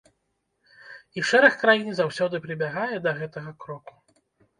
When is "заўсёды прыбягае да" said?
1.99-3.11